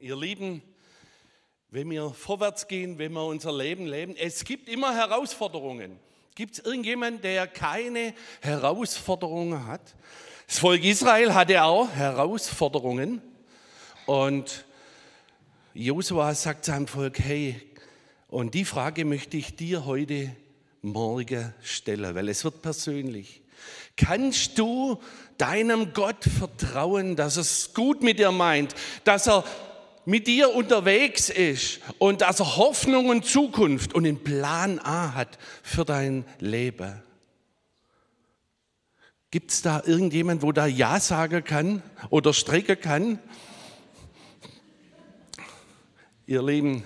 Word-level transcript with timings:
Ihr 0.00 0.16
Lieben, 0.16 0.62
wenn 1.70 1.90
wir 1.90 2.10
vorwärts 2.10 2.68
gehen, 2.68 2.98
wenn 2.98 3.12
wir 3.14 3.24
unser 3.24 3.52
Leben 3.52 3.84
leben, 3.84 4.14
es 4.16 4.44
gibt 4.44 4.68
immer 4.68 4.94
Herausforderungen. 4.94 5.98
Gibt 6.36 6.54
es 6.54 6.64
irgendjemanden, 6.64 7.20
der 7.20 7.48
keine 7.48 8.14
Herausforderungen 8.40 9.66
hat? 9.66 9.80
Das 10.46 10.60
Volk 10.60 10.84
Israel 10.84 11.34
hatte 11.34 11.64
auch 11.64 11.90
Herausforderungen. 11.90 13.20
Und 14.06 14.64
Josua 15.74 16.32
sagt 16.34 16.66
seinem 16.66 16.86
Volk, 16.86 17.18
hey, 17.18 17.60
und 18.28 18.54
die 18.54 18.64
Frage 18.64 19.04
möchte 19.04 19.36
ich 19.36 19.56
dir 19.56 19.84
heute 19.84 20.30
Morgen 20.80 21.52
stellen, 21.60 22.14
weil 22.14 22.28
es 22.28 22.44
wird 22.44 22.62
persönlich. 22.62 23.42
Kannst 23.96 24.56
du 24.60 25.02
deinem 25.38 25.92
Gott 25.92 26.22
vertrauen, 26.22 27.16
dass 27.16 27.36
es 27.36 27.74
gut 27.74 28.00
mit 28.04 28.20
dir 28.20 28.30
meint, 28.30 28.76
dass 29.02 29.26
er 29.26 29.42
mit 30.08 30.26
dir 30.26 30.54
unterwegs 30.54 31.28
ist 31.28 31.80
und 31.98 32.22
dass 32.22 32.40
er 32.40 32.56
Hoffnung 32.56 33.10
und 33.10 33.26
Zukunft 33.26 33.92
und 33.92 34.06
einen 34.06 34.24
Plan 34.24 34.78
A 34.78 35.12
hat 35.12 35.38
für 35.62 35.84
dein 35.84 36.24
Leben. 36.38 37.02
Gibt 39.30 39.50
es 39.50 39.60
da 39.60 39.82
irgendjemand, 39.84 40.40
wo 40.40 40.50
da 40.50 40.64
Ja 40.64 40.98
sagen 40.98 41.44
kann 41.44 41.82
oder 42.08 42.32
strecken 42.32 42.80
kann? 42.80 43.18
Ihr 46.26 46.42
Lieben, 46.42 46.84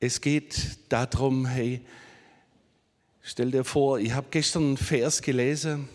es 0.00 0.20
geht 0.20 0.78
darum, 0.88 1.46
hey, 1.46 1.80
stell 3.22 3.52
dir 3.52 3.62
vor, 3.62 4.00
ich 4.00 4.14
habe 4.14 4.26
gestern 4.32 4.64
einen 4.64 4.76
Vers 4.76 5.22
gelesen, 5.22 5.88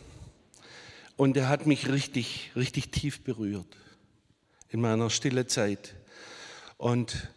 und 1.18 1.38
er 1.38 1.50
hat 1.50 1.66
mich 1.66 1.90
richtig, 1.90 2.52
richtig 2.56 2.92
tief 2.92 3.24
berührt 3.24 3.78
in 4.70 4.82
meiner 4.82 5.10
stille 5.10 5.48
Zeit. 5.48 5.96
Und 6.78 7.30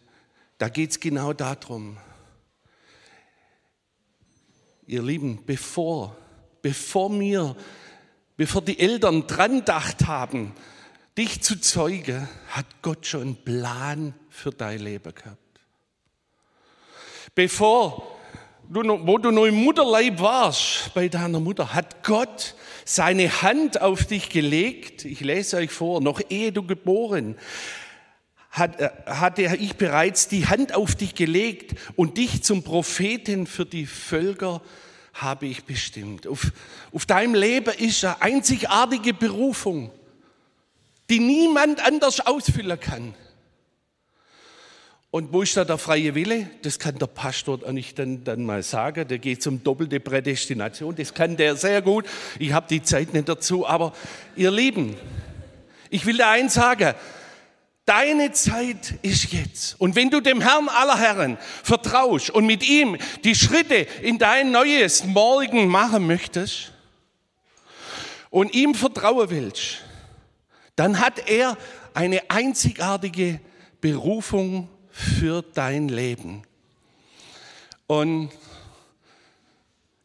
da 0.57 0.67
geht 0.67 0.91
es 0.91 0.99
genau 0.99 1.33
darum, 1.33 1.97
ihr 4.85 5.01
Lieben, 5.01 5.45
bevor, 5.45 6.17
bevor 6.61 7.09
mir, 7.09 7.55
bevor 8.35 8.61
die 8.61 8.79
Eltern 8.79 9.27
dran 9.27 9.59
gedacht 9.59 10.07
haben, 10.07 10.53
dich 11.17 11.41
zu 11.41 11.59
zeugen, 11.59 12.27
hat 12.49 12.65
Gott 12.81 13.05
schon 13.05 13.21
einen 13.21 13.43
Plan 13.43 14.13
für 14.29 14.51
dein 14.51 14.79
Leben 14.79 15.13
gehabt. 15.13 15.37
Bevor 17.35 18.18
du, 18.69 19.07
wo 19.07 19.17
du 19.17 19.31
noch 19.31 19.45
im 19.45 19.55
Mutterleib 19.55 20.19
warst 20.19 20.93
bei 20.93 21.07
deiner 21.07 21.39
Mutter, 21.39 21.73
hat 21.73 22.03
Gott 22.03 22.55
seine 22.85 23.41
Hand 23.41 23.81
auf 23.81 24.05
dich 24.05 24.29
gelegt. 24.29 25.05
Ich 25.05 25.21
lese 25.21 25.57
euch 25.57 25.71
vor, 25.71 26.01
noch 26.01 26.21
ehe 26.29 26.51
du 26.51 26.63
geboren, 26.63 27.35
hat, 28.51 28.79
äh, 28.79 28.89
hatte 29.05 29.43
ich 29.43 29.75
bereits 29.75 30.27
die 30.27 30.47
Hand 30.47 30.73
auf 30.73 30.95
dich 30.95 31.15
gelegt 31.15 31.77
und 31.95 32.17
dich 32.17 32.43
zum 32.43 32.63
Propheten 32.63 33.47
für 33.47 33.65
die 33.65 33.85
Völker 33.85 34.61
habe 35.13 35.47
ich 35.47 35.65
bestimmt. 35.65 36.27
Auf, 36.27 36.51
auf 36.93 37.05
deinem 37.05 37.35
Leben 37.35 37.73
ist 37.77 38.05
eine 38.05 38.21
einzigartige 38.21 39.13
Berufung, 39.13 39.91
die 41.09 41.19
niemand 41.19 41.85
anders 41.85 42.21
ausfüllen 42.21 42.79
kann. 42.79 43.13
Und 45.11 45.33
wo 45.33 45.41
ist 45.41 45.57
da 45.57 45.65
der 45.65 45.79
freie 45.79 46.13
Wille? 46.13 46.51
Das 46.61 46.77
kann 46.77 46.99
der 46.99 47.07
Pastor 47.07 47.59
eigentlich 47.65 47.95
dann, 47.95 48.23
dann 48.23 48.45
mal 48.45 48.61
sagen. 48.61 49.07
Der 49.07 49.17
geht 49.17 49.45
um 49.47 49.63
doppelte 49.63 49.99
Prädestination. 49.99 50.95
Das 50.95 51.13
kann 51.13 51.35
der 51.35 51.55
sehr 51.55 51.81
gut. 51.81 52.05
Ich 52.37 52.53
habe 52.53 52.67
die 52.69 52.83
Zeit 52.83 53.13
nicht 53.13 53.27
dazu. 53.27 53.65
Aber 53.65 53.93
ihr 54.35 54.51
Lieben, 54.51 54.95
ich 55.89 56.05
will 56.05 56.17
dir 56.17 56.27
eins 56.27 56.53
sagen. 56.53 56.93
Deine 57.85 58.31
Zeit 58.33 58.99
ist 59.01 59.33
jetzt. 59.33 59.81
Und 59.81 59.95
wenn 59.95 60.11
du 60.11 60.21
dem 60.21 60.41
Herrn 60.41 60.69
aller 60.69 60.99
Herren 60.99 61.39
vertraust 61.63 62.29
und 62.29 62.45
mit 62.45 62.69
ihm 62.69 62.95
die 63.23 63.33
Schritte 63.33 63.87
in 64.03 64.19
dein 64.19 64.51
neues 64.51 65.05
Morgen 65.05 65.67
machen 65.67 66.05
möchtest 66.05 66.71
und 68.29 68.53
ihm 68.53 68.75
vertrauen 68.75 69.31
willst, 69.31 69.79
dann 70.75 70.99
hat 70.99 71.27
er 71.27 71.57
eine 71.95 72.29
einzigartige 72.29 73.39
Berufung 73.81 74.69
für 74.99 75.41
dein 75.41 75.87
Leben. 75.87 76.43
Und 77.87 78.29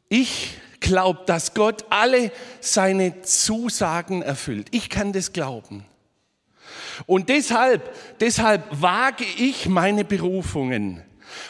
ich 0.08 0.56
glaube, 0.80 1.20
dass 1.26 1.54
Gott 1.54 1.84
alle 1.90 2.30
seine 2.60 3.22
Zusagen 3.22 4.22
erfüllt. 4.22 4.68
Ich 4.70 4.88
kann 4.88 5.12
das 5.12 5.32
glauben. 5.32 5.84
Und 7.06 7.28
deshalb, 7.28 7.92
deshalb 8.20 8.64
wage 8.70 9.24
ich 9.36 9.66
meine 9.66 10.04
Berufungen. 10.04 11.02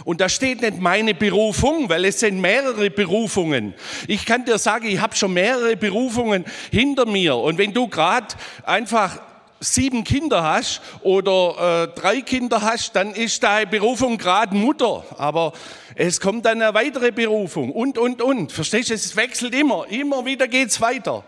Und 0.04 0.22
da 0.22 0.30
steht 0.30 0.62
nicht 0.62 0.80
meine 0.80 1.14
Berufung, 1.14 1.90
weil 1.90 2.06
es 2.06 2.20
sind 2.20 2.40
mehrere 2.40 2.90
Berufungen. 2.90 3.74
Ich 4.06 4.24
kann 4.24 4.46
dir 4.46 4.56
sagen, 4.56 4.86
ich 4.86 5.00
habe 5.00 5.14
schon 5.14 5.34
mehrere 5.34 5.76
Berufungen 5.76 6.46
hinter 6.70 7.04
mir. 7.04 7.36
Und 7.36 7.58
wenn 7.58 7.74
du 7.74 7.88
gerade 7.88 8.34
einfach 8.64 9.20
sieben 9.64 10.04
Kinder 10.04 10.42
hast 10.42 10.80
oder 11.02 11.84
äh, 11.84 12.00
drei 12.00 12.20
Kinder 12.20 12.62
hast, 12.62 12.94
dann 12.94 13.14
ist 13.14 13.42
deine 13.42 13.66
Berufung 13.66 14.18
gerade 14.18 14.54
Mutter. 14.54 15.04
Aber 15.18 15.52
es 15.94 16.20
kommt 16.20 16.46
dann 16.46 16.62
eine 16.62 16.74
weitere 16.74 17.10
Berufung 17.10 17.72
und, 17.72 17.98
und, 17.98 18.22
und. 18.22 18.52
Verstehst 18.52 18.90
du, 18.90 18.94
es 18.94 19.16
wechselt 19.16 19.54
immer. 19.54 19.86
Immer 19.88 20.24
wieder 20.24 20.46
geht's 20.48 20.80
weiter. 20.80 21.24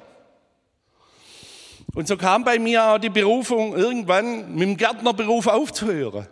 Und 1.94 2.06
so 2.06 2.16
kam 2.16 2.44
bei 2.44 2.58
mir 2.58 2.84
auch 2.84 2.98
die 2.98 3.08
Berufung, 3.08 3.74
irgendwann 3.74 4.54
mit 4.54 4.62
dem 4.62 4.76
Gärtnerberuf 4.76 5.46
aufzuhören. 5.46 6.26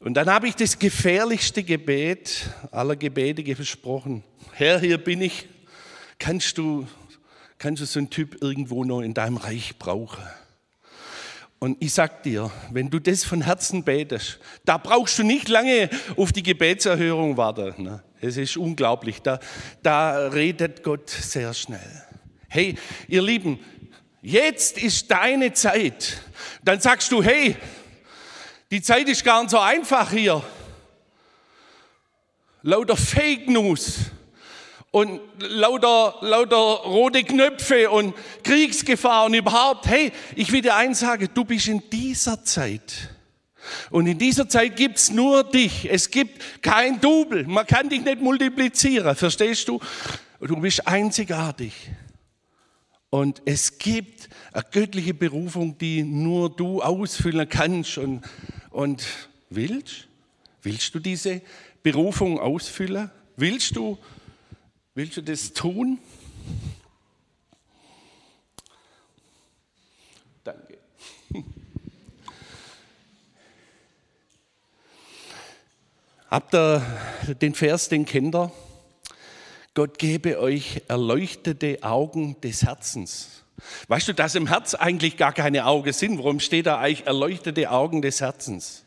Und 0.00 0.14
dann 0.14 0.30
habe 0.30 0.46
ich 0.46 0.54
das 0.54 0.78
gefährlichste 0.78 1.64
Gebet 1.64 2.48
aller 2.70 2.94
Gebete 2.94 3.42
gesprochen. 3.42 4.22
Herr, 4.52 4.78
hier 4.78 4.98
bin 4.98 5.20
ich. 5.20 5.48
Kannst 6.20 6.56
du 6.56 6.86
kannst 7.58 7.82
du 7.82 7.86
so 7.86 7.98
einen 7.98 8.10
Typ 8.10 8.42
irgendwo 8.42 8.84
noch 8.84 9.00
in 9.00 9.14
deinem 9.14 9.36
Reich 9.36 9.78
brauchen. 9.78 10.22
Und 11.58 11.76
ich 11.80 11.92
sag 11.92 12.22
dir, 12.22 12.52
wenn 12.70 12.88
du 12.88 13.00
das 13.00 13.24
von 13.24 13.42
Herzen 13.42 13.82
betest, 13.82 14.38
da 14.64 14.78
brauchst 14.78 15.18
du 15.18 15.24
nicht 15.24 15.48
lange 15.48 15.90
auf 16.16 16.30
die 16.30 16.44
Gebetserhörung 16.44 17.36
warten. 17.36 17.82
Ne? 17.82 18.02
Es 18.20 18.36
ist 18.36 18.56
unglaublich, 18.56 19.22
da, 19.22 19.40
da 19.82 20.28
redet 20.28 20.84
Gott 20.84 21.10
sehr 21.10 21.52
schnell. 21.54 22.04
Hey, 22.48 22.76
ihr 23.08 23.22
Lieben, 23.22 23.58
jetzt 24.22 24.78
ist 24.78 25.10
deine 25.10 25.52
Zeit. 25.52 26.22
Dann 26.62 26.80
sagst 26.80 27.10
du, 27.10 27.22
hey, 27.22 27.56
die 28.70 28.80
Zeit 28.80 29.08
ist 29.08 29.24
gar 29.24 29.42
nicht 29.42 29.50
so 29.50 29.58
einfach 29.58 30.12
hier. 30.12 30.42
Lauter 32.62 32.96
Fake 32.96 33.48
News 33.48 34.10
und 34.90 35.20
lauter, 35.38 36.16
lauter 36.22 36.56
rote 36.56 37.22
Knöpfe 37.22 37.90
und 37.90 38.14
Kriegsgefahr 38.42 39.26
und 39.26 39.34
überhaupt. 39.34 39.86
Hey, 39.86 40.12
ich 40.34 40.50
will 40.50 40.62
dir 40.62 40.74
eins 40.74 41.00
sagen, 41.00 41.28
du 41.34 41.44
bist 41.44 41.68
in 41.68 41.82
dieser 41.90 42.44
Zeit. 42.44 43.10
Und 43.90 44.06
in 44.06 44.18
dieser 44.18 44.48
Zeit 44.48 44.76
gibt's 44.76 45.10
nur 45.10 45.44
dich. 45.44 45.90
Es 45.90 46.10
gibt 46.10 46.62
kein 46.62 47.00
Double. 47.00 47.44
Man 47.44 47.66
kann 47.66 47.88
dich 47.88 48.02
nicht 48.02 48.20
multiplizieren. 48.20 49.14
Verstehst 49.14 49.68
du? 49.68 49.78
Du 50.40 50.56
bist 50.56 50.86
einzigartig. 50.86 51.74
Und 53.10 53.42
es 53.44 53.78
gibt 53.78 54.28
eine 54.52 54.64
göttliche 54.70 55.14
Berufung, 55.14 55.76
die 55.78 56.02
nur 56.02 56.50
du 56.50 56.82
ausfüllen 56.82 57.48
kannst 57.48 57.98
und, 57.98 58.22
und 58.70 59.04
willst. 59.50 60.08
Willst 60.62 60.94
du 60.94 60.98
diese 60.98 61.42
Berufung 61.82 62.38
ausfüllen? 62.38 63.10
Willst 63.36 63.76
du 63.76 63.98
Willst 64.98 65.16
du 65.16 65.22
das 65.22 65.52
tun? 65.52 66.00
Danke. 70.42 70.76
Habt 76.28 76.52
ihr 76.52 76.82
den 77.40 77.54
Vers, 77.54 77.88
den 77.88 78.06
kennt 78.06 78.34
ihr? 78.34 78.50
Gott 79.74 80.00
gebe 80.00 80.40
euch 80.40 80.82
erleuchtete 80.88 81.84
Augen 81.84 82.40
des 82.40 82.64
Herzens. 82.64 83.44
Weißt 83.86 84.08
du, 84.08 84.14
dass 84.14 84.34
im 84.34 84.48
Herz 84.48 84.74
eigentlich 84.74 85.16
gar 85.16 85.32
keine 85.32 85.66
Augen 85.66 85.92
sind? 85.92 86.18
Warum 86.18 86.40
steht 86.40 86.66
da 86.66 86.80
eigentlich 86.80 87.06
erleuchtete 87.06 87.70
Augen 87.70 88.02
des 88.02 88.20
Herzens? 88.20 88.82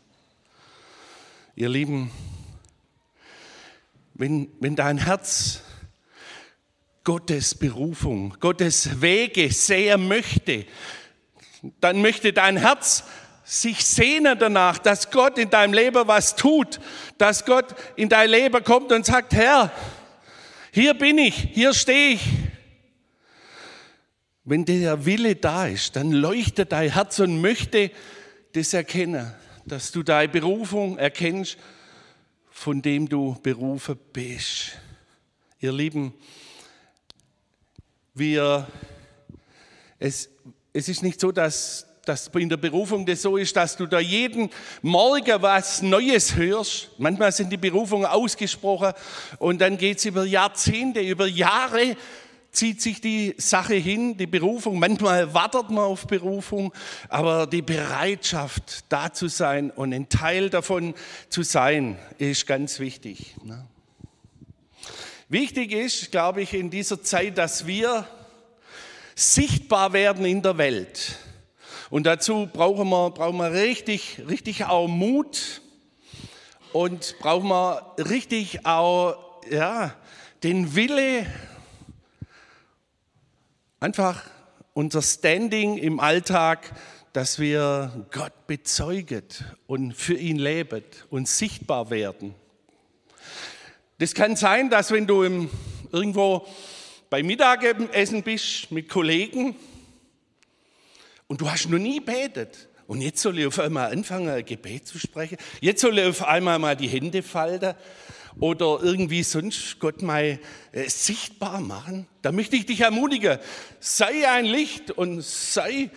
Ihr 1.56 1.70
Lieben, 1.70 2.12
wenn, 4.14 4.52
wenn 4.60 4.76
dein 4.76 4.98
Herz 4.98 5.62
Gottes 7.04 7.56
Berufung, 7.56 8.36
Gottes 8.40 9.02
Wege 9.02 9.52
sehr 9.52 9.98
möchte, 9.98 10.66
dann 11.80 12.02
möchte 12.02 12.34
dein 12.34 12.58
Herz 12.58 13.04
sich 13.44 13.84
sehnen 13.84 14.38
danach, 14.38 14.78
dass 14.78 15.10
Gott 15.12 15.38
in 15.38 15.50
deinem 15.50 15.74
Leben 15.74 16.08
was 16.08 16.36
tut, 16.36 16.80
dass 17.18 17.46
Gott 17.46 17.76
in 17.96 18.08
dein 18.08 18.30
Leben 18.30 18.64
kommt 18.64 18.92
und 18.92 19.06
sagt, 19.06 19.34
Herr, 19.34 19.72
hier 20.72 20.94
bin 20.94 21.18
ich, 21.18 21.36
hier 21.36 21.74
stehe 21.74 22.14
ich. 22.14 22.22
wenn 24.44 24.66
der 24.66 25.06
Wille 25.06 25.36
da 25.36 25.68
ist, 25.68 25.96
dann 25.96 26.12
leuchtet 26.12 26.72
dein 26.72 26.94
Herz 26.94 27.20
und 27.20 27.42
möchte 27.42 27.92
das 28.54 28.74
erkennen, 28.74 29.34
dass 29.66 29.92
du 29.92 30.04
deine 30.04 30.30
Berufung 30.30 30.98
erkennst, 30.98 31.58
von 32.50 32.82
dem 32.82 33.08
du 33.08 33.38
berufen 33.42 33.98
bist. 34.14 34.78
Ihr 35.60 35.72
Lieben, 35.72 36.14
wir, 38.14 38.68
es, 40.00 40.30
es 40.74 40.90
ist 40.90 41.04
nicht 41.04 41.20
so, 41.20 41.32
dass, 41.32 41.86
dass 42.06 42.28
in 42.28 42.50
der 42.50 42.58
Berufung 42.58 43.06
das 43.06 43.22
so 43.22 43.38
ist, 43.38 43.56
dass 43.56 43.78
du 43.78 43.86
da 43.86 44.00
jeden 44.00 44.50
Morgen 44.82 45.42
was 45.42 45.82
Neues 45.82 46.36
hörst. 46.36 46.90
Manchmal 46.98 47.32
sind 47.32 47.52
die 47.52 47.58
Berufungen 47.58 48.06
ausgesprochen 48.06 48.94
und 49.40 49.62
dann 49.62 49.78
geht 49.78 50.00
es 50.00 50.06
über 50.06 50.26
Jahrzehnte, 50.26 51.02
über 51.02 51.28
Jahre 51.28 51.96
zieht 52.52 52.82
sich 52.82 53.00
die 53.00 53.34
Sache 53.38 53.76
hin, 53.76 54.18
die 54.18 54.28
Berufung. 54.28 54.78
Manchmal 54.78 55.34
wartet 55.34 55.70
man 55.70 55.86
auf 55.86 56.06
Berufung, 56.06 56.74
aber 57.08 57.48
die 57.48 57.62
Bereitschaft, 57.62 58.86
da 58.90 59.14
zu 59.14 59.30
sein 59.30 59.72
und 59.72 59.94
ein 59.94 60.10
Teil 60.10 60.50
davon 60.50 60.94
zu 61.30 61.44
sein, 61.44 61.98
ist 62.18 62.46
ganz 62.46 62.80
wichtig. 62.80 63.36
Ne? 63.44 63.66
Wichtig 65.32 65.72
ist, 65.72 66.12
glaube 66.12 66.42
ich, 66.42 66.54
in 66.54 66.70
dieser 66.70 67.02
Zeit, 67.04 67.38
dass 67.38 67.66
wir 67.66 68.06
sichtbar 69.16 69.94
werden 69.94 70.26
in 70.26 70.42
der 70.42 70.58
Welt. 70.58 71.20
Und 71.90 72.04
dazu 72.04 72.50
brauchen 72.52 72.90
wir, 72.90 73.12
brauchen 73.12 73.38
wir 73.38 73.54
richtig, 73.54 74.22
richtig 74.28 74.66
auch 74.66 74.90
Mut 74.90 75.62
und 76.74 77.16
brauchen 77.20 77.48
wir 77.48 77.96
richtig 77.98 78.66
auch 78.66 79.42
ja, 79.50 79.96
den 80.44 80.76
Wille, 80.76 81.26
einfach 83.80 84.26
unser 84.74 85.02
Standing 85.02 85.78
im 85.78 86.02
Alltag, 86.02 86.74
dass 87.14 87.40
wir 87.40 88.06
Gott 88.12 88.48
bezeuget 88.48 89.46
und 89.66 89.94
für 89.94 90.16
ihn 90.16 90.40
leben 90.40 90.84
und 91.10 91.30
sichtbar 91.30 91.90
werden. 91.90 92.36
Das 94.02 94.16
kann 94.16 94.36
sein, 94.36 94.72
dass 94.72 94.90
wenn 94.90 95.06
du 95.06 95.22
im, 95.22 95.48
irgendwo 95.92 96.48
beim 97.12 97.24
Mittagessen 97.24 98.24
bist 98.24 98.72
mit 98.72 98.90
Kollegen 98.90 99.56
und 101.28 101.40
du 101.40 101.52
hast 101.52 101.70
noch 101.70 101.78
nie 101.78 102.00
betet 102.00 102.68
und 102.88 103.02
jetzt 103.02 103.22
soll 103.22 103.38
ich 103.38 103.46
auf 103.46 103.60
einmal 103.60 103.92
anfangen, 103.92 104.30
ein 104.30 104.44
Gebet 104.44 104.88
zu 104.88 104.98
sprechen. 104.98 105.38
Jetzt 105.60 105.82
soll 105.82 106.00
ich 106.00 106.08
auf 106.08 106.24
einmal 106.24 106.58
mal 106.58 106.76
die 106.76 106.88
Hände 106.88 107.22
falten 107.22 107.76
oder 108.40 108.80
irgendwie 108.82 109.22
sonst 109.22 109.78
Gott 109.78 110.02
mal 110.02 110.40
äh, 110.72 110.90
sichtbar 110.90 111.62
machen. 111.62 112.08
Da 112.24 112.32
möchte 112.32 112.56
ich 112.56 112.66
dich 112.66 112.82
ermutigen, 112.82 113.38
sei 113.80 114.28
ein 114.28 114.46
Licht 114.46 114.90
und 114.90 115.22
sei 115.24 115.92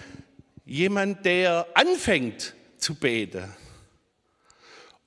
jemand, 0.67 1.25
der 1.25 1.69
anfängt 1.73 2.53
zu 2.77 2.97
beten. 2.97 3.45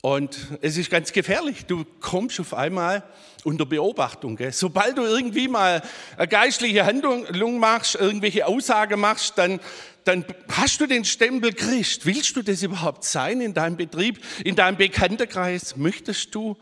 Und 0.01 0.37
es 0.61 0.77
ist 0.77 0.89
ganz 0.89 1.11
gefährlich. 1.11 1.65
Du 1.65 1.83
kommst 1.99 2.39
auf 2.39 2.53
einmal 2.53 3.03
unter 3.43 3.65
Beobachtung. 3.65 4.35
Gell? 4.35 4.51
Sobald 4.51 4.97
du 4.97 5.03
irgendwie 5.03 5.47
mal 5.47 5.81
eine 6.15 6.27
geistliche 6.27 6.85
Handlung 6.85 7.59
machst, 7.59 7.95
irgendwelche 7.95 8.45
Aussagen 8.45 8.99
machst, 8.99 9.37
dann, 9.37 9.59
dann 10.03 10.23
hast 10.49 10.79
du 10.79 10.85
den 10.85 11.03
Stempel 11.03 11.51
Christ. 11.53 12.05
Willst 12.05 12.35
du 12.35 12.43
das 12.43 12.61
überhaupt 12.61 13.03
sein 13.05 13.41
in 13.41 13.53
deinem 13.53 13.75
Betrieb, 13.75 14.23
in 14.43 14.55
deinem 14.55 14.77
Bekanntenkreis? 14.77 15.75
Möchtest 15.77 16.35
du 16.35 16.57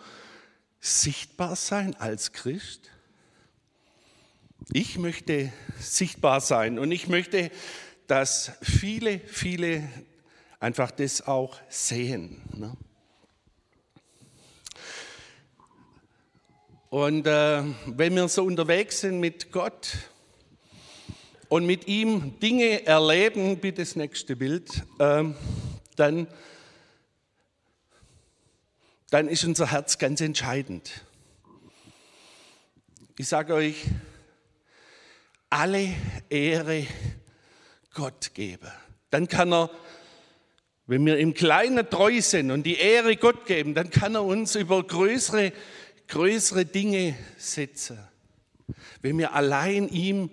sichtbar 0.79 1.55
sein 1.55 1.95
als 1.95 2.31
Christ? 2.31 2.89
Ich 4.71 4.97
möchte 4.97 5.51
sichtbar 5.79 6.39
sein 6.39 6.79
und 6.79 6.91
ich 6.91 7.07
möchte, 7.07 7.51
dass 8.07 8.53
viele, 8.61 9.19
viele 9.19 9.87
einfach 10.59 10.89
das 10.91 11.27
auch 11.27 11.59
sehen. 11.69 12.41
Ne? 12.53 12.75
Und 16.95 17.27
äh, 17.27 17.61
wenn 17.87 18.15
wir 18.15 18.25
so 18.29 18.45
unterwegs 18.45 19.01
sind 19.01 19.19
mit 19.19 19.51
Gott 19.51 19.97
und 21.49 21.65
mit 21.65 21.89
ihm 21.89 22.39
Dinge 22.39 22.85
erleben, 22.85 23.57
bitte 23.57 23.81
das 23.81 23.97
nächste 23.97 24.37
Bild, 24.37 24.81
äh, 24.99 25.25
dann, 25.97 26.27
dann 29.09 29.27
ist 29.27 29.43
unser 29.43 29.71
Herz 29.71 29.97
ganz 29.97 30.21
entscheidend. 30.21 31.05
Ich 33.17 33.27
sage 33.27 33.55
euch, 33.55 33.75
alle 35.49 35.89
Ehre 36.29 36.87
Gott 37.93 38.33
geben. 38.33 38.71
Dann 39.09 39.27
kann 39.27 39.51
er, 39.51 39.69
wenn 40.87 41.05
wir 41.05 41.17
im 41.17 41.33
Kleinen 41.33 41.89
treu 41.89 42.21
sind 42.21 42.51
und 42.51 42.63
die 42.63 42.77
Ehre 42.77 43.17
Gott 43.17 43.45
geben, 43.47 43.73
dann 43.73 43.89
kann 43.89 44.15
er 44.15 44.23
uns 44.23 44.55
über 44.55 44.81
größere 44.81 45.51
größere 46.07 46.65
Dinge 46.65 47.15
setzen, 47.37 47.99
wenn 49.01 49.17
wir 49.17 49.33
allein 49.33 49.87
ihm 49.89 50.29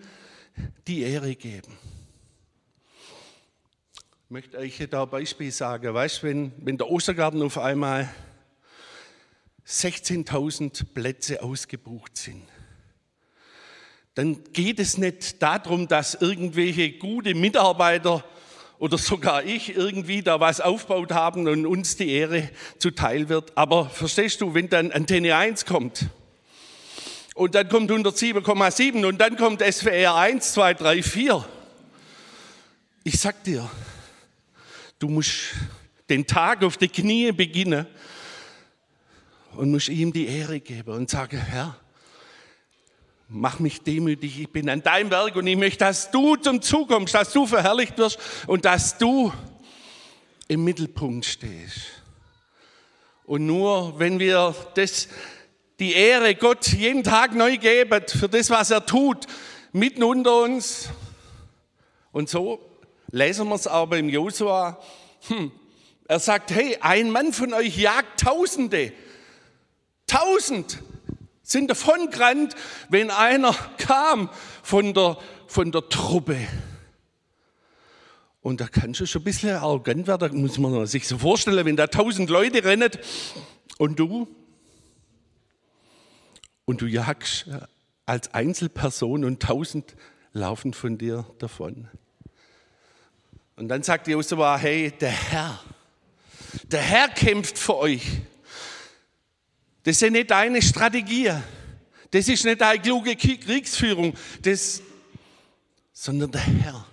die 0.86 1.02
Ehre 1.02 1.34
geben. 1.34 1.76
Ich 4.24 4.30
möchte 4.30 4.58
euch 4.58 4.86
da 4.90 5.02
ein 5.02 5.10
Beispiel 5.10 5.50
sagen. 5.50 5.92
Weißt 5.92 6.22
du, 6.22 6.26
wenn, 6.26 6.52
wenn 6.56 6.78
der 6.78 6.88
Ostergarten 6.88 7.42
auf 7.42 7.58
einmal 7.58 8.08
16.000 9.66 10.86
Plätze 10.94 11.42
ausgebucht 11.42 12.16
sind, 12.16 12.42
dann 14.14 14.42
geht 14.52 14.78
es 14.78 14.98
nicht 14.98 15.42
darum, 15.42 15.88
dass 15.88 16.14
irgendwelche 16.14 16.92
gute 16.92 17.34
Mitarbeiter 17.34 18.24
oder 18.82 18.98
sogar 18.98 19.44
ich 19.44 19.76
irgendwie 19.76 20.22
da 20.22 20.40
was 20.40 20.60
aufgebaut 20.60 21.12
haben 21.12 21.46
und 21.46 21.66
uns 21.66 21.94
die 21.96 22.10
Ehre 22.10 22.50
zuteil 22.78 23.28
wird. 23.28 23.56
Aber 23.56 23.88
verstehst 23.88 24.40
du, 24.40 24.54
wenn 24.54 24.68
dann 24.68 24.90
Antenne 24.90 25.36
1 25.36 25.66
kommt 25.66 26.06
und 27.36 27.54
dann 27.54 27.68
kommt 27.68 27.92
107,7 27.92 29.06
und 29.06 29.20
dann 29.20 29.36
kommt 29.36 29.62
SWR 29.62 30.16
1, 30.16 30.54
2, 30.54 30.74
3, 30.74 31.00
4. 31.04 31.44
Ich 33.04 33.20
sag 33.20 33.44
dir, 33.44 33.70
du 34.98 35.08
musst 35.08 35.54
den 36.10 36.26
Tag 36.26 36.64
auf 36.64 36.76
die 36.76 36.88
Knie 36.88 37.30
beginnen 37.30 37.86
und 39.54 39.70
musst 39.70 39.90
ihm 39.90 40.12
die 40.12 40.26
Ehre 40.26 40.58
geben 40.58 40.90
und 40.90 41.08
sagen, 41.08 41.38
Herr, 41.38 41.76
mach 43.32 43.58
mich 43.58 43.80
demütig, 43.80 44.40
ich 44.40 44.50
bin 44.50 44.68
an 44.68 44.82
deinem 44.82 45.10
Werk 45.10 45.36
und 45.36 45.46
ich 45.46 45.56
möchte, 45.56 45.78
dass 45.78 46.10
du 46.10 46.36
zum 46.36 46.60
Zug 46.60 46.88
kommst, 46.88 47.14
dass 47.14 47.32
du 47.32 47.46
verherrlicht 47.46 47.96
wirst 47.96 48.18
und 48.46 48.64
dass 48.64 48.98
du 48.98 49.32
im 50.48 50.64
Mittelpunkt 50.64 51.24
stehst. 51.24 51.80
Und 53.24 53.46
nur 53.46 53.98
wenn 53.98 54.18
wir 54.18 54.54
das, 54.74 55.08
die 55.80 55.94
Ehre 55.94 56.34
Gott 56.34 56.68
jeden 56.68 57.02
Tag 57.02 57.34
neu 57.34 57.56
geben 57.56 58.02
für 58.06 58.28
das, 58.28 58.50
was 58.50 58.70
er 58.70 58.84
tut, 58.84 59.26
mitten 59.72 60.02
unter 60.02 60.42
uns, 60.42 60.90
und 62.12 62.28
so 62.28 62.60
lesen 63.10 63.48
wir 63.48 63.54
es 63.54 63.66
aber 63.66 63.96
im 63.96 64.10
Josua, 64.10 64.78
hm, 65.28 65.50
er 66.06 66.20
sagt, 66.20 66.50
hey, 66.50 66.76
ein 66.80 67.08
Mann 67.08 67.32
von 67.32 67.54
euch 67.54 67.78
jagt 67.78 68.20
Tausende, 68.20 68.92
tausend, 70.06 70.82
sind 71.42 71.70
davongerannt, 71.70 72.54
wenn 72.88 73.10
einer 73.10 73.52
kam 73.78 74.30
von 74.62 74.94
der, 74.94 75.18
von 75.46 75.72
der 75.72 75.88
Truppe. 75.88 76.38
Und 78.40 78.60
da 78.60 78.66
kannst 78.66 79.00
du 79.00 79.06
schon 79.06 79.22
ein 79.22 79.24
bisschen 79.24 79.50
arrogant 79.50 80.06
werden, 80.06 80.30
da 80.30 80.36
muss 80.36 80.58
man 80.58 80.86
sich 80.86 81.06
so 81.06 81.18
vorstellen, 81.18 81.64
wenn 81.64 81.76
da 81.76 81.86
tausend 81.86 82.28
Leute 82.28 82.64
rennen 82.64 82.90
und 83.78 83.98
du, 83.98 84.28
und 86.64 86.80
du 86.80 86.86
jagst 86.86 87.46
als 88.06 88.34
Einzelperson 88.34 89.24
und 89.24 89.40
tausend 89.40 89.94
laufen 90.32 90.74
von 90.74 90.98
dir 90.98 91.26
davon. 91.38 91.88
Und 93.56 93.68
dann 93.68 93.82
sagt 93.82 94.08
Josua, 94.08 94.56
hey, 94.56 94.90
der 94.90 95.10
Herr, 95.10 95.60
der 96.64 96.80
Herr 96.80 97.08
kämpft 97.08 97.58
für 97.58 97.76
euch. 97.76 98.02
Das 99.84 100.00
ja 100.00 100.10
nicht 100.10 100.30
deine 100.30 100.62
Strategie. 100.62 101.32
Das 102.10 102.28
ist 102.28 102.44
nicht 102.44 102.60
deine 102.60 102.80
kluge 102.80 103.16
Kriegsführung, 103.16 104.14
das, 104.42 104.82
sondern 105.92 106.30
der 106.30 106.42
Herr. 106.42 106.86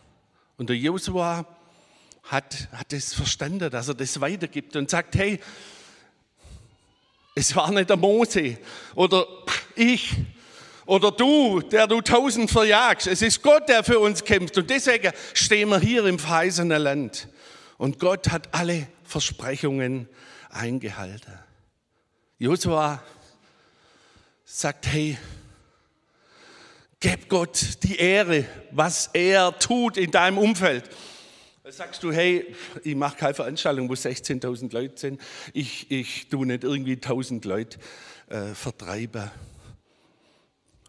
Und 0.57 0.69
der 0.69 0.77
Josua 0.77 1.45
hat, 2.23 2.67
hat 2.71 2.93
es 2.93 3.13
verstanden, 3.13 3.69
dass 3.69 3.87
er 3.87 3.95
das 3.95 4.19
weitergibt 4.21 4.75
und 4.75 4.89
sagt, 4.89 5.15
hey, 5.15 5.39
es 7.35 7.55
war 7.55 7.71
nicht 7.71 7.89
der 7.89 7.97
Mose 7.97 8.57
oder 8.95 9.25
ich 9.75 10.15
oder 10.85 11.11
du, 11.11 11.61
der 11.61 11.87
du 11.87 12.01
tausend 12.01 12.49
verjagst. 12.49 13.07
Es 13.07 13.21
ist 13.21 13.43
Gott, 13.43 13.69
der 13.69 13.83
für 13.83 13.99
uns 13.99 14.23
kämpft. 14.23 14.57
Und 14.57 14.69
deswegen 14.69 15.11
stehen 15.33 15.69
wir 15.69 15.79
hier 15.79 16.05
im 16.05 16.17
verheißenen 16.17 16.81
Land. 16.81 17.27
Und 17.77 17.99
Gott 17.99 18.29
hat 18.29 18.49
alle 18.53 18.87
Versprechungen 19.03 20.09
eingehalten. 20.49 21.39
Josua 22.39 23.03
sagt, 24.45 24.87
hey, 24.87 25.17
Gib 27.01 27.29
Gott 27.29 27.81
die 27.83 27.95
Ehre, 27.95 28.45
was 28.71 29.09
er 29.13 29.57
tut 29.57 29.95
in 29.95 30.11
deinem 30.11 30.37
Umfeld. 30.37 30.83
Da 31.63 31.71
sagst 31.71 32.03
du, 32.03 32.11
hey, 32.11 32.53
ich 32.83 32.93
mache 32.93 33.15
keine 33.15 33.33
Veranstaltung, 33.33 33.87
wo 33.87 33.93
16.000 33.93 34.73
Leute 34.73 34.99
sind. 34.99 35.21
Ich, 35.53 35.89
ich 35.89 36.27
tue 36.27 36.45
nicht 36.45 36.65
irgendwie 36.65 36.95
1.000 36.95 37.47
Leute 37.47 37.79
äh, 38.27 38.53
vertreiben. 38.53 39.31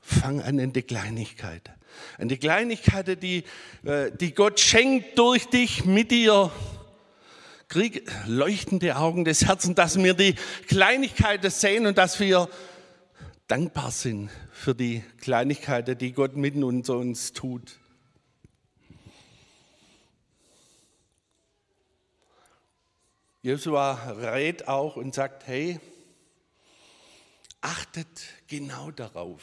Fang 0.03 0.41
an 0.43 0.59
in 0.59 0.73
die 0.73 0.83
Kleinigkeiten. 0.83 1.75
An 2.19 2.29
die 2.29 2.39
Kleinigkeiten, 2.39 3.21
die, 3.21 3.45
äh, 3.85 4.11
die 4.11 4.35
Gott 4.35 4.59
schenkt 4.59 5.17
durch 5.17 5.47
dich, 5.47 5.85
mit 5.85 6.11
dir. 6.11 6.51
Krieg 7.71 8.11
leuchtende 8.27 8.97
Augen 8.97 9.25
des 9.25 9.47
Herzens, 9.47 9.77
dass 9.77 9.97
wir 9.97 10.15
die 10.15 10.35
Kleinigkeiten 10.67 11.53
sehen 11.53 11.87
und 11.87 11.97
dass 11.99 12.19
wir 12.19 12.49
dankbar 13.47 13.93
sind 13.93 14.29
für 14.51 14.75
die 14.75 15.05
Kleinigkeiten, 15.21 15.97
die 15.97 16.11
Gott 16.11 16.35
mitten 16.35 16.65
unter 16.65 16.97
uns 16.97 17.33
tut. 17.33 17.79
Josua 23.43 24.15
rät 24.19 24.67
auch 24.67 24.97
und 24.97 25.15
sagt, 25.15 25.47
hey, 25.47 25.79
achtet 27.61 28.09
genau 28.49 28.91
darauf, 28.91 29.43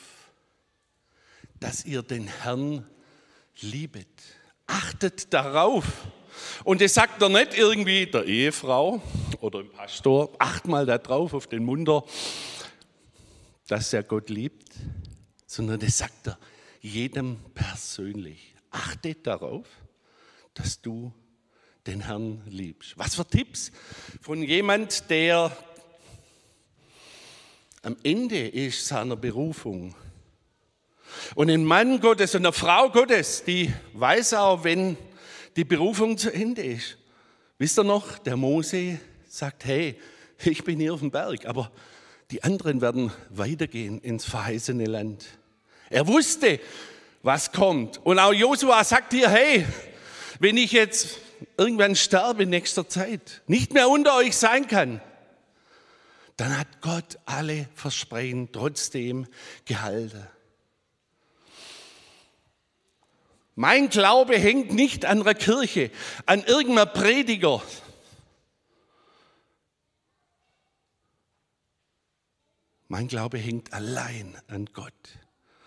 dass 1.61 1.85
ihr 1.85 2.03
den 2.03 2.27
Herrn 2.27 2.85
liebet. 3.61 4.09
Achtet 4.67 5.33
darauf. 5.33 5.85
Und 6.63 6.81
das 6.81 6.93
sagt 6.93 7.21
er 7.21 7.29
nicht 7.29 7.57
irgendwie 7.57 8.05
der 8.05 8.25
Ehefrau 8.25 9.01
oder 9.41 9.63
dem 9.63 9.71
Pastor, 9.71 10.31
acht 10.39 10.67
mal 10.67 10.85
darauf 10.85 11.33
auf 11.33 11.47
den 11.47 11.63
Munder, 11.63 12.03
dass 13.67 13.93
er 13.93 14.03
Gott 14.03 14.29
liebt, 14.29 14.73
sondern 15.45 15.79
das 15.79 15.97
sagt 15.97 16.27
er 16.27 16.37
jedem 16.81 17.37
persönlich. 17.53 18.53
Achte 18.71 19.15
darauf, 19.15 19.67
dass 20.53 20.81
du 20.81 21.13
den 21.85 22.01
Herrn 22.01 22.41
liebst. 22.47 22.97
Was 22.97 23.15
für 23.15 23.25
Tipps 23.25 23.71
von 24.21 24.43
jemand, 24.43 25.09
der 25.09 25.55
am 27.81 27.95
Ende 28.03 28.47
ist 28.47 28.85
seiner 28.87 29.15
Berufung. 29.15 29.95
Und 31.35 31.49
ein 31.49 31.63
Mann 31.63 32.01
Gottes 32.01 32.35
und 32.35 32.45
eine 32.45 32.51
Frau 32.51 32.89
Gottes, 32.89 33.43
die 33.45 33.73
weiß 33.93 34.33
auch, 34.33 34.63
wenn 34.65 34.97
die 35.57 35.65
Berufung 35.65 36.17
zu 36.17 36.31
Ende 36.31 36.63
ist. 36.63 36.97
Wisst 37.57 37.79
ihr 37.79 37.83
noch, 37.83 38.19
der 38.19 38.37
Mose 38.37 38.99
sagt, 39.27 39.65
hey, 39.65 39.99
ich 40.45 40.63
bin 40.63 40.79
hier 40.79 40.93
auf 40.93 40.99
dem 40.99 41.09
Berg, 41.09 41.47
aber 41.47 41.71
die 42.29 42.43
anderen 42.43 42.79
werden 42.79 43.11
weitergehen 43.31 43.99
ins 43.99 44.23
verheißene 44.23 44.85
Land. 44.85 45.25
Er 45.89 46.07
wusste, 46.07 46.59
was 47.23 47.51
kommt. 47.51 48.05
Und 48.05 48.19
auch 48.19 48.33
Josua 48.33 48.83
sagt 48.83 49.13
hier, 49.13 49.29
hey, 49.29 49.65
wenn 50.39 50.57
ich 50.57 50.73
jetzt 50.73 51.17
irgendwann 51.57 51.95
sterbe 51.95 52.43
in 52.43 52.49
nächster 52.49 52.87
Zeit, 52.87 53.41
nicht 53.47 53.73
mehr 53.73 53.89
unter 53.89 54.15
euch 54.15 54.37
sein 54.37 54.67
kann, 54.67 55.01
dann 56.35 56.59
hat 56.59 56.81
Gott 56.81 57.17
alle 57.25 57.67
Versprechen 57.73 58.51
trotzdem 58.51 59.25
gehalten. 59.65 60.27
Mein 63.59 63.89
Glaube 63.89 64.37
hängt 64.37 64.71
nicht 64.71 65.03
an 65.03 65.21
einer 65.21 65.33
Kirche, 65.33 65.89
an 66.27 66.43
irgendeiner 66.43 66.85
Prediger, 66.85 67.61
Mein 72.87 73.07
Glaube 73.09 73.37
hängt 73.37 73.73
allein 73.73 74.37
an 74.47 74.69
Gott. 74.71 74.93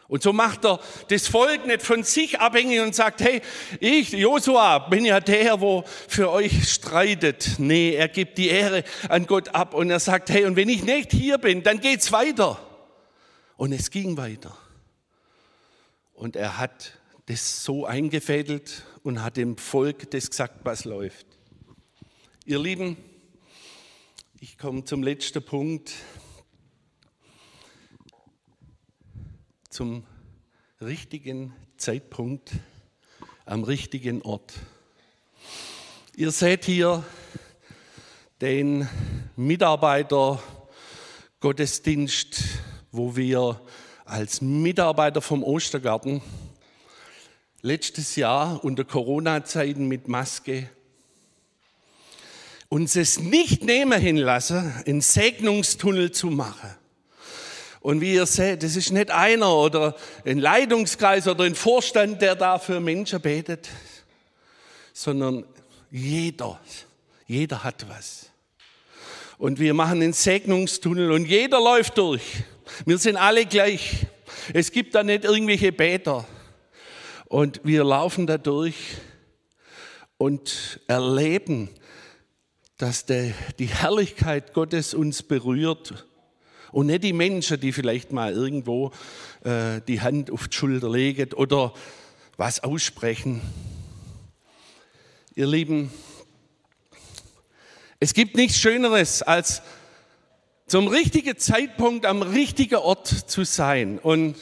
Und 0.08 0.22
so 0.22 0.32
macht 0.32 0.64
er 0.64 0.80
das 1.08 1.28
Volk 1.28 1.66
nicht 1.66 1.82
von 1.82 2.02
sich 2.02 2.40
abhängig 2.40 2.80
und 2.80 2.94
sagt, 2.94 3.20
hey, 3.20 3.42
ich, 3.78 4.12
Josua, 4.12 4.78
bin 4.78 5.04
ja 5.04 5.20
der, 5.20 5.60
wo 5.60 5.84
für 6.08 6.30
euch 6.30 6.68
streitet. 6.72 7.56
Nee, 7.58 7.94
er 7.94 8.08
gibt 8.08 8.38
die 8.38 8.48
Ehre 8.48 8.84
an 9.08 9.26
Gott 9.26 9.50
ab 9.50 9.74
und 9.74 9.90
er 9.90 10.00
sagt, 10.00 10.30
hey, 10.30 10.46
und 10.46 10.56
wenn 10.56 10.68
ich 10.68 10.82
nicht 10.82 11.12
hier 11.12 11.38
bin, 11.38 11.62
dann 11.62 11.80
geht's 11.80 12.10
weiter. 12.10 12.58
Und 13.56 13.72
es 13.72 13.90
ging 13.90 14.16
weiter. 14.16 14.56
Und 16.14 16.36
er 16.36 16.56
hat 16.56 16.99
das 17.30 17.62
so 17.62 17.86
eingefädelt 17.86 18.84
und 19.04 19.22
hat 19.22 19.36
dem 19.36 19.56
Volk 19.56 20.10
das 20.10 20.30
gesagt, 20.30 20.64
was 20.64 20.84
läuft. 20.84 21.26
Ihr 22.44 22.58
Lieben, 22.58 22.96
ich 24.40 24.58
komme 24.58 24.84
zum 24.84 25.04
letzten 25.04 25.40
Punkt. 25.40 25.92
zum 29.68 30.04
richtigen 30.80 31.54
Zeitpunkt 31.76 32.50
am 33.44 33.62
richtigen 33.62 34.22
Ort. 34.22 34.52
Ihr 36.16 36.32
seht 36.32 36.64
hier 36.64 37.04
den 38.40 38.88
Mitarbeiter 39.36 40.42
Gottesdienst, 41.38 42.42
wo 42.90 43.14
wir 43.14 43.60
als 44.04 44.40
Mitarbeiter 44.40 45.22
vom 45.22 45.44
Ostergarten 45.44 46.20
letztes 47.62 48.16
Jahr 48.16 48.64
unter 48.64 48.84
Corona-Zeiten 48.84 49.86
mit 49.86 50.08
Maske 50.08 50.68
uns 52.70 52.94
es 52.94 53.18
nicht 53.18 53.64
nehmen 53.64 54.00
hinlassen, 54.00 54.72
einen 54.86 55.00
Segnungstunnel 55.00 56.12
zu 56.12 56.28
machen. 56.28 56.70
Und 57.80 58.00
wie 58.00 58.14
ihr 58.14 58.26
seht, 58.26 58.62
es 58.62 58.76
ist 58.76 58.92
nicht 58.92 59.10
einer 59.10 59.54
oder 59.54 59.96
ein 60.24 60.38
Leitungskreis 60.38 61.26
oder 61.26 61.44
ein 61.44 61.56
Vorstand, 61.56 62.22
der 62.22 62.36
da 62.36 62.58
für 62.58 62.78
Menschen 62.78 63.20
betet, 63.20 63.68
sondern 64.92 65.44
jeder, 65.90 66.60
jeder 67.26 67.64
hat 67.64 67.86
was. 67.88 68.30
Und 69.36 69.58
wir 69.58 69.74
machen 69.74 70.02
einen 70.02 70.12
Segnungstunnel 70.12 71.10
und 71.10 71.24
jeder 71.24 71.58
läuft 71.58 71.98
durch. 71.98 72.22
Wir 72.84 72.98
sind 72.98 73.16
alle 73.16 73.46
gleich. 73.46 74.06
Es 74.52 74.70
gibt 74.70 74.94
da 74.94 75.02
nicht 75.02 75.24
irgendwelche 75.24 75.72
Beter. 75.72 76.24
Und 77.30 77.60
wir 77.62 77.84
laufen 77.84 78.26
da 78.26 78.38
durch 78.38 78.74
und 80.18 80.80
erleben, 80.88 81.70
dass 82.76 83.06
die 83.06 83.32
Herrlichkeit 83.66 84.52
Gottes 84.52 84.94
uns 84.94 85.22
berührt 85.22 86.08
und 86.72 86.86
nicht 86.86 87.04
die 87.04 87.12
Menschen, 87.12 87.60
die 87.60 87.70
vielleicht 87.70 88.10
mal 88.10 88.32
irgendwo 88.32 88.90
äh, 89.44 89.80
die 89.86 90.00
Hand 90.00 90.32
auf 90.32 90.48
die 90.48 90.56
Schulter 90.56 90.90
legen 90.90 91.32
oder 91.34 91.72
was 92.36 92.64
aussprechen. 92.64 93.40
Ihr 95.36 95.46
Lieben, 95.46 95.92
es 98.00 98.12
gibt 98.12 98.34
nichts 98.34 98.58
Schöneres, 98.58 99.22
als 99.22 99.62
zum 100.66 100.88
richtigen 100.88 101.38
Zeitpunkt 101.38 102.06
am 102.06 102.22
richtigen 102.22 102.80
Ort 102.80 103.06
zu 103.06 103.44
sein. 103.44 104.00
Und 104.00 104.34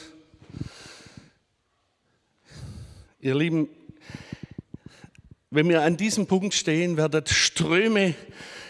ihr 3.21 3.35
Lieben, 3.35 3.67
wenn 5.51 5.67
wir 5.67 5.81
an 5.81 5.97
diesem 5.97 6.25
Punkt 6.25 6.53
stehen, 6.53 6.95
werden 6.95 7.25
Ströme 7.27 8.15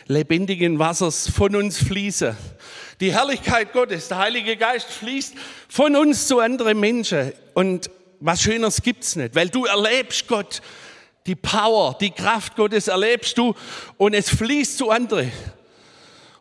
lebendigen 0.08 0.80
Wassers 0.80 1.30
von 1.30 1.56
uns 1.56 1.78
fließen. 1.78 2.36
Die 3.00 3.14
Herrlichkeit 3.14 3.74
Gottes, 3.74 4.08
der 4.08 4.18
Heilige 4.18 4.58
Geist 4.58 4.90
fließt 4.90 5.36
von 5.68 5.96
uns 5.96 6.28
zu 6.28 6.40
anderen 6.40 6.80
Menschen. 6.80 7.32
Und 7.54 7.92
was 8.20 8.42
Schöneres 8.42 8.82
gibt's 8.82 9.16
nicht, 9.16 9.36
weil 9.36 9.50
du 9.50 9.66
erlebst 9.66 10.28
Gott, 10.28 10.62
die 11.28 11.36
Power, 11.36 11.96
die 12.02 12.10
Kraft 12.10 12.56
Gottes 12.56 12.88
erlebst 12.88 13.38
du 13.38 13.54
und 13.98 14.16
es 14.16 14.30
fließt 14.30 14.80
zu 14.80 14.90
anderen. 14.90 15.32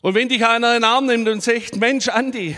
Und 0.00 0.14
wenn 0.14 0.30
dich 0.30 0.46
einer 0.46 0.76
in 0.76 0.80
den 0.80 0.84
Arm 0.84 1.06
nimmt 1.06 1.28
und 1.28 1.42
sagt, 1.42 1.76
Mensch, 1.76 2.08
Andi, 2.08 2.56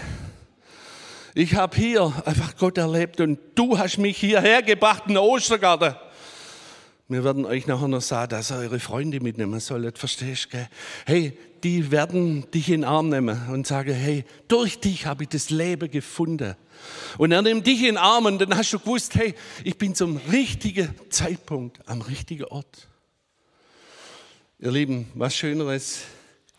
ich 1.35 1.55
habe 1.55 1.77
hier 1.77 2.13
einfach 2.25 2.57
Gott 2.57 2.79
erlebt 2.79 3.21
und 3.21 3.39
du 3.55 3.79
hast 3.79 3.99
mich 3.99 4.19
hierher 4.19 4.63
gebracht 4.63 5.05
in 5.07 5.15
den 5.15 5.19
Ostergarten. 5.19 5.95
Wir 7.09 7.25
werden 7.25 7.45
euch 7.45 7.67
nachher 7.67 7.89
noch 7.89 8.01
sagen, 8.01 8.31
dass 8.31 8.53
ihr 8.53 8.59
eure 8.59 8.79
Freunde 8.79 9.21
mitnehmen 9.21 9.59
sollt. 9.59 9.99
Verstehst 9.99 10.53
du? 10.53 10.69
Hey, 11.07 11.37
die 11.65 11.91
werden 11.91 12.49
dich 12.53 12.69
in 12.69 12.83
den 12.83 12.85
Arm 12.85 13.09
nehmen 13.09 13.49
und 13.51 13.67
sagen, 13.67 13.93
hey, 13.93 14.25
durch 14.47 14.79
dich 14.79 15.07
habe 15.07 15.25
ich 15.25 15.31
das 15.31 15.51
Leben 15.51 15.91
gefunden. 15.91 16.55
Und 17.19 17.33
er 17.33 17.43
nimmt 17.43 17.67
dich 17.67 17.81
in 17.81 17.87
den 17.87 17.97
Arm 17.97 18.27
und 18.27 18.39
dann 18.39 18.57
hast 18.57 18.73
du 18.73 18.79
gewusst, 18.79 19.17
hey, 19.17 19.35
ich 19.65 19.77
bin 19.77 19.95
zum 19.97 20.19
richtigen 20.31 20.95
Zeitpunkt 21.11 21.81
am 21.89 22.01
richtigen 22.01 22.45
Ort. 22.45 22.89
Ihr 24.61 24.71
Lieben, 24.71 25.09
was 25.15 25.35
Schöneres 25.35 26.03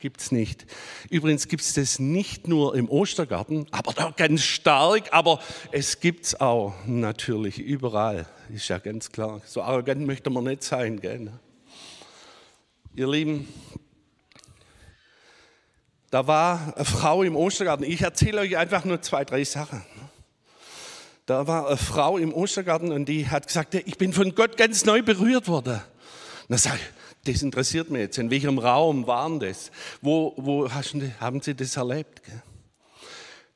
gibt 0.01 0.19
es 0.19 0.31
nicht. 0.31 0.65
Übrigens 1.09 1.47
gibt 1.47 1.63
es 1.63 1.73
das 1.73 1.99
nicht 1.99 2.47
nur 2.47 2.75
im 2.75 2.89
Ostergarten, 2.89 3.67
aber 3.71 3.93
da 3.93 4.11
ganz 4.11 4.43
stark, 4.43 5.13
aber 5.13 5.39
es 5.71 6.01
gibt 6.01 6.25
es 6.25 6.41
auch 6.41 6.73
natürlich 6.85 7.59
überall, 7.59 8.25
ist 8.53 8.67
ja 8.67 8.79
ganz 8.79 9.11
klar. 9.11 9.41
So 9.45 9.61
arrogant 9.61 10.05
möchte 10.05 10.29
man 10.29 10.43
nicht 10.43 10.63
sein. 10.63 10.99
Gell? 10.99 11.31
Ihr 12.93 13.07
Lieben, 13.07 13.47
da 16.09 16.27
war 16.27 16.73
eine 16.75 16.83
Frau 16.83 17.23
im 17.23 17.37
Ostergarten. 17.37 17.85
Ich 17.85 18.01
erzähle 18.01 18.41
euch 18.41 18.57
einfach 18.57 18.83
nur 18.83 19.01
zwei, 19.01 19.23
drei 19.23 19.45
Sachen. 19.45 19.85
da 21.25 21.47
war 21.47 21.67
eine 21.67 21.77
Frau 21.77 22.17
im 22.17 22.33
Ostergarten 22.33 22.91
und 22.91 23.05
die 23.05 23.29
hat 23.29 23.47
gesagt, 23.47 23.75
ich 23.75 23.97
bin 23.97 24.11
von 24.11 24.35
Gott 24.35 24.57
ganz 24.57 24.83
neu 24.83 25.01
berührt 25.01 25.47
worden. 25.47 25.79
Na 26.49 26.57
sag 26.57 26.75
ich, 26.75 27.00
das 27.23 27.41
interessiert 27.41 27.89
mich 27.89 28.01
jetzt. 28.01 28.17
In 28.17 28.31
welchem 28.31 28.57
Raum 28.57 29.05
waren 29.05 29.39
das? 29.39 29.71
Wo, 30.01 30.33
wo 30.37 30.67
du, 30.67 31.19
haben 31.19 31.41
Sie 31.41 31.55
das 31.55 31.77
erlebt? 31.77 32.21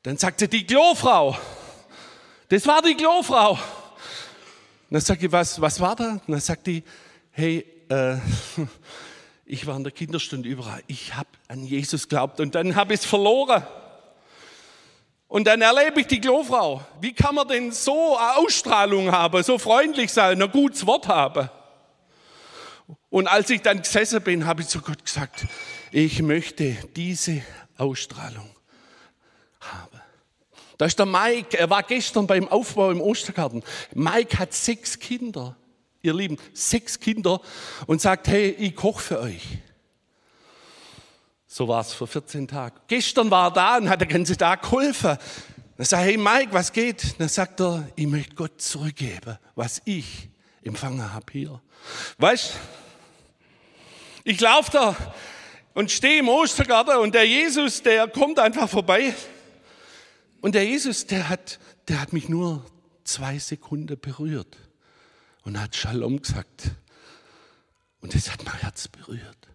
Dann 0.02 0.16
sagte 0.16 0.46
die 0.46 0.64
Klofrau, 0.64 1.36
das 2.48 2.66
war 2.66 2.80
die 2.80 2.94
Klofrau. 2.94 3.58
Dann 4.88 5.00
sagte 5.00 5.26
ich, 5.26 5.32
was, 5.32 5.60
was 5.60 5.80
war 5.80 5.96
da? 5.96 6.20
Dann 6.28 6.40
sagt 6.40 6.68
die, 6.68 6.84
hey, 7.32 7.66
äh, 7.88 8.16
ich 9.46 9.66
war 9.66 9.76
in 9.76 9.82
der 9.82 9.92
Kinderstunde 9.92 10.48
überall. 10.48 10.82
Ich 10.86 11.14
habe 11.14 11.28
an 11.48 11.64
Jesus 11.64 12.08
geglaubt 12.08 12.38
und 12.38 12.54
dann 12.54 12.76
habe 12.76 12.94
ich 12.94 13.00
es 13.00 13.06
verloren. 13.06 13.66
Und 15.26 15.48
dann 15.48 15.60
erlebe 15.60 16.02
ich 16.02 16.06
die 16.06 16.20
Klofrau. 16.20 16.82
Wie 17.00 17.12
kann 17.12 17.34
man 17.34 17.48
denn 17.48 17.72
so 17.72 18.16
eine 18.16 18.36
Ausstrahlung 18.36 19.10
haben, 19.10 19.42
so 19.42 19.58
freundlich 19.58 20.12
sein, 20.12 20.40
ein 20.40 20.50
gutes 20.52 20.86
Wort 20.86 21.08
haben? 21.08 21.50
Und 23.10 23.26
als 23.26 23.50
ich 23.50 23.62
dann 23.62 23.82
gesessen 23.82 24.22
bin, 24.22 24.46
habe 24.46 24.62
ich 24.62 24.68
zu 24.68 24.80
Gott 24.80 25.04
gesagt, 25.04 25.46
ich 25.90 26.22
möchte 26.22 26.76
diese 26.94 27.42
Ausstrahlung 27.76 28.50
haben. 29.60 30.00
Da 30.78 30.84
ist 30.84 30.98
der 30.98 31.06
Mike, 31.06 31.58
er 31.58 31.70
war 31.70 31.82
gestern 31.82 32.26
beim 32.26 32.48
Aufbau 32.48 32.90
im 32.90 33.00
Ostergarten. 33.00 33.62
Mike 33.94 34.38
hat 34.38 34.52
sechs 34.52 34.98
Kinder, 34.98 35.56
ihr 36.02 36.14
Lieben, 36.14 36.36
sechs 36.52 37.00
Kinder 37.00 37.40
und 37.86 38.00
sagt, 38.00 38.28
hey, 38.28 38.50
ich 38.50 38.76
koche 38.76 39.02
für 39.02 39.20
euch. 39.20 39.58
So 41.46 41.66
war 41.68 41.80
es 41.80 41.94
vor 41.94 42.06
14 42.06 42.48
Tagen. 42.48 42.78
Gestern 42.86 43.30
war 43.30 43.48
er 43.48 43.50
da 43.52 43.76
und 43.78 43.88
hat 43.88 44.02
den 44.02 44.08
ganzen 44.08 44.36
Tag 44.36 44.62
geholfen. 44.62 45.16
Dann 45.76 45.86
sagt 45.86 46.04
hey 46.04 46.16
Mike, 46.16 46.52
was 46.52 46.72
geht? 46.72 47.18
Dann 47.18 47.28
sagt 47.28 47.60
er, 47.60 47.88
ich 47.96 48.06
möchte 48.06 48.34
Gott 48.34 48.60
zurückgeben, 48.60 49.38
was 49.54 49.80
ich 49.84 50.28
empfangen 50.66 51.12
habe 51.12 51.26
hier. 51.32 51.60
Weißt 52.18 52.54
ich 54.28 54.40
laufe 54.40 54.72
da 54.72 54.96
und 55.72 55.92
stehe 55.92 56.18
im 56.18 56.28
Ostergarten 56.28 56.96
und 56.96 57.14
der 57.14 57.24
Jesus, 57.28 57.80
der 57.80 58.08
kommt 58.08 58.40
einfach 58.40 58.68
vorbei. 58.68 59.14
Und 60.40 60.56
der 60.56 60.64
Jesus, 60.64 61.06
der 61.06 61.28
hat, 61.28 61.60
der 61.86 62.00
hat 62.00 62.12
mich 62.12 62.28
nur 62.28 62.64
zwei 63.04 63.38
Sekunden 63.38 63.96
berührt 64.00 64.56
und 65.44 65.60
hat 65.60 65.76
Shalom 65.76 66.20
gesagt. 66.20 66.72
Und 68.00 68.16
das 68.16 68.32
hat 68.32 68.44
mein 68.44 68.58
Herz 68.58 68.88
berührt. 68.88 69.48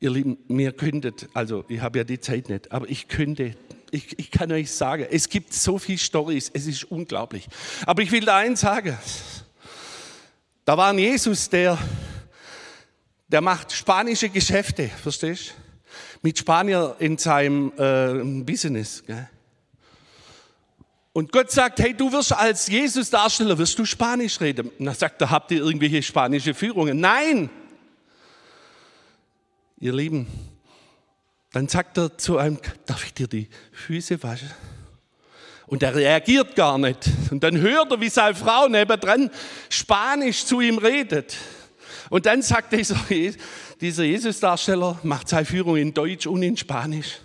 Ihr 0.00 0.10
Lieben, 0.10 0.38
mir 0.48 0.72
könntet, 0.72 1.28
also 1.34 1.64
ich 1.68 1.80
habe 1.80 1.98
ja 1.98 2.04
die 2.04 2.18
Zeit 2.18 2.48
nicht, 2.48 2.72
aber 2.72 2.90
ich 2.90 3.06
könnte, 3.06 3.54
ich, 3.92 4.18
ich 4.18 4.32
kann 4.32 4.50
euch 4.50 4.72
sagen, 4.72 5.06
es 5.08 5.28
gibt 5.28 5.52
so 5.52 5.78
viele 5.78 5.98
Stories, 5.98 6.50
es 6.52 6.66
ist 6.66 6.82
unglaublich. 6.82 7.46
Aber 7.86 8.02
ich 8.02 8.10
will 8.10 8.24
da 8.24 8.38
eins 8.38 8.60
sagen. 8.60 8.98
Da 10.64 10.78
war 10.78 10.90
ein 10.90 10.98
Jesus, 10.98 11.50
der, 11.50 11.78
der 13.28 13.40
macht 13.42 13.72
spanische 13.72 14.30
Geschäfte, 14.30 14.88
verstehst 14.88 15.50
du? 15.50 15.54
Mit 16.22 16.38
Spanier 16.38 16.96
in 17.00 17.18
seinem 17.18 17.70
äh, 17.76 18.42
Business. 18.42 19.04
Gell? 19.06 19.28
Und 21.12 21.30
Gott 21.30 21.50
sagt, 21.50 21.78
hey, 21.80 21.94
du 21.94 22.10
wirst 22.10 22.32
als 22.32 22.66
Jesus-Darsteller, 22.66 23.58
wirst 23.58 23.78
du 23.78 23.84
Spanisch 23.84 24.40
reden. 24.40 24.70
Und 24.78 24.86
dann 24.86 24.94
sagt 24.94 25.20
er, 25.20 25.30
habt 25.30 25.50
ihr 25.50 25.58
irgendwelche 25.58 26.02
spanische 26.02 26.54
Führungen? 26.54 26.98
Nein! 26.98 27.50
Ihr 29.78 29.92
Lieben, 29.92 30.26
dann 31.52 31.68
sagt 31.68 31.98
er 31.98 32.16
zu 32.16 32.38
einem, 32.38 32.58
darf 32.86 33.04
ich 33.04 33.12
dir 33.12 33.28
die 33.28 33.48
Füße 33.70 34.22
waschen? 34.22 34.50
Und 35.66 35.82
er 35.82 35.94
reagiert 35.94 36.54
gar 36.56 36.78
nicht. 36.78 37.10
Und 37.30 37.42
dann 37.42 37.58
hört 37.58 37.90
er, 37.90 38.00
wie 38.00 38.08
seine 38.08 38.34
Frau 38.34 38.68
nebendran 38.68 39.30
Spanisch 39.68 40.44
zu 40.44 40.60
ihm 40.60 40.78
redet. 40.78 41.36
Und 42.10 42.26
dann 42.26 42.42
sagt 42.42 42.72
dieser, 42.72 42.96
dieser 43.80 44.04
Jesus-Darsteller, 44.04 45.00
macht 45.02 45.28
seine 45.28 45.46
Führung 45.46 45.76
in 45.76 45.94
Deutsch 45.94 46.26
und 46.26 46.42
in 46.42 46.56
Spanisch. 46.56 47.18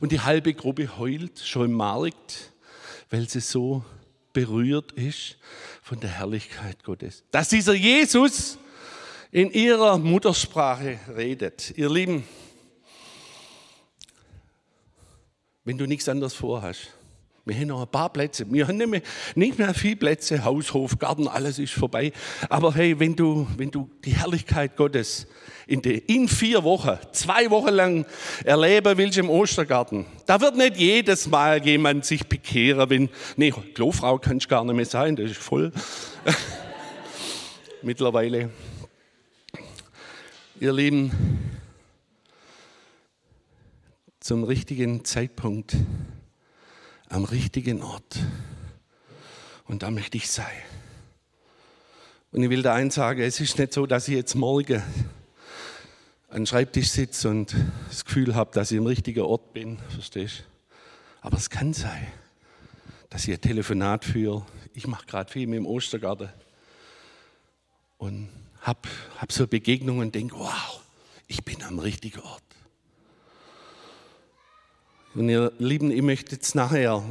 Und 0.00 0.12
die 0.12 0.20
halbe 0.20 0.54
Gruppe 0.54 0.98
heult 0.98 1.38
schon 1.40 1.66
im 1.66 1.72
Markt, 1.72 2.52
weil 3.10 3.28
sie 3.28 3.40
so 3.40 3.84
berührt 4.32 4.92
ist 4.92 5.36
von 5.82 5.98
der 6.00 6.10
Herrlichkeit 6.10 6.84
Gottes. 6.84 7.24
Dass 7.30 7.48
dieser 7.48 7.74
Jesus 7.74 8.58
in 9.30 9.50
ihrer 9.50 9.98
Muttersprache 9.98 10.98
redet. 11.14 11.72
Ihr 11.76 11.90
Lieben, 11.90 12.24
wenn 15.64 15.76
du 15.76 15.86
nichts 15.86 16.08
anderes 16.08 16.34
vorhast, 16.34 16.88
wir 17.48 17.56
haben 17.56 17.68
noch 17.68 17.80
ein 17.80 17.88
paar 17.88 18.12
Plätze. 18.12 18.44
Wir 18.50 18.68
haben 18.68 18.76
nicht 18.76 18.90
mehr, 18.90 19.02
nicht 19.34 19.58
mehr 19.58 19.72
viele 19.72 19.96
Plätze, 19.96 20.44
Haus, 20.44 20.74
Hof, 20.74 20.98
Garten, 20.98 21.26
alles 21.26 21.58
ist 21.58 21.72
vorbei. 21.72 22.12
Aber 22.50 22.74
hey, 22.74 23.00
wenn 23.00 23.16
du, 23.16 23.46
wenn 23.56 23.70
du 23.70 23.88
die 24.04 24.14
Herrlichkeit 24.14 24.76
Gottes 24.76 25.26
in, 25.66 25.80
die, 25.80 25.96
in 25.98 26.28
vier 26.28 26.62
Wochen, 26.62 26.98
zwei 27.12 27.50
Wochen 27.50 27.70
lang 27.70 28.06
erleben 28.44 28.98
willst 28.98 29.16
im 29.16 29.30
Ostergarten, 29.30 30.04
da 30.26 30.40
wird 30.42 30.56
nicht 30.56 30.76
jedes 30.76 31.26
Mal 31.26 31.64
jemand 31.64 32.04
sich 32.04 32.26
bekehren, 32.26 32.90
wenn, 32.90 33.08
nee, 33.36 33.50
Klofrau 33.50 34.18
kannst 34.18 34.46
du 34.46 34.50
gar 34.50 34.64
nicht 34.64 34.76
mehr 34.76 34.84
sein, 34.84 35.16
das 35.16 35.30
ist 35.30 35.38
voll. 35.38 35.72
Mittlerweile. 37.82 38.50
Ihr 40.60 40.72
Lieben, 40.72 41.12
zum 44.20 44.44
richtigen 44.44 45.06
Zeitpunkt, 45.06 45.76
am 47.08 47.24
richtigen 47.24 47.82
Ort. 47.82 48.18
Und 49.64 49.82
da 49.82 49.90
möchte 49.90 50.16
ich 50.16 50.30
sein. 50.30 50.46
Und 52.32 52.42
ich 52.42 52.50
will 52.50 52.62
da 52.62 52.74
eins 52.74 52.94
sagen, 52.94 53.20
es 53.22 53.40
ist 53.40 53.58
nicht 53.58 53.72
so, 53.72 53.86
dass 53.86 54.08
ich 54.08 54.14
jetzt 54.14 54.34
morgen 54.34 54.82
an 56.28 56.42
den 56.42 56.46
Schreibtisch 56.46 56.90
sitze 56.90 57.30
und 57.30 57.54
das 57.88 58.04
Gefühl 58.04 58.34
habe, 58.34 58.50
dass 58.52 58.70
ich 58.70 58.78
am 58.78 58.86
richtigen 58.86 59.22
Ort 59.22 59.54
bin, 59.54 59.78
verstehst 59.88 60.44
Aber 61.22 61.38
es 61.38 61.48
kann 61.48 61.72
sein, 61.72 62.06
dass 63.08 63.26
ich 63.26 63.34
ein 63.34 63.40
Telefonat 63.40 64.04
führe. 64.04 64.44
Ich 64.74 64.86
mache 64.86 65.06
gerade 65.06 65.32
viel 65.32 65.46
mit 65.46 65.56
dem 65.56 65.66
Ostergarten. 65.66 66.28
Und 67.96 68.28
habe 68.60 68.88
hab 69.16 69.32
so 69.32 69.46
Begegnungen 69.46 70.02
und 70.02 70.14
denke, 70.14 70.36
wow, 70.36 70.80
ich 71.26 71.42
bin 71.44 71.62
am 71.62 71.78
richtigen 71.78 72.20
Ort. 72.20 72.47
Und 75.18 75.28
ihr 75.30 75.52
Lieben, 75.58 75.90
ich 75.90 76.00
möchte 76.00 76.36
jetzt 76.36 76.54
nachher 76.54 77.02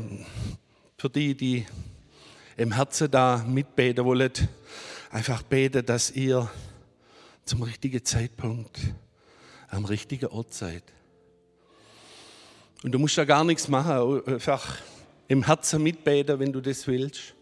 für 0.98 1.10
die, 1.10 1.36
die 1.36 1.66
im 2.56 2.72
Herzen 2.72 3.12
da 3.12 3.44
mitbeten 3.46 4.06
wollen, 4.06 4.32
einfach 5.12 5.44
beten, 5.44 5.86
dass 5.86 6.12
ihr 6.12 6.50
zum 7.44 7.64
richtigen 7.64 8.06
Zeitpunkt 8.06 8.80
am 9.68 9.84
richtigen 9.84 10.28
Ort 10.28 10.54
seid. 10.54 10.84
Und 12.82 12.94
du 12.94 13.00
musst 13.00 13.18
da 13.18 13.26
gar 13.26 13.44
nichts 13.44 13.68
machen, 13.68 14.26
einfach 14.26 14.78
im 15.28 15.44
Herzen 15.44 15.84
mitbeten, 15.84 16.40
wenn 16.40 16.54
du 16.54 16.62
das 16.62 16.88
willst. 16.88 17.34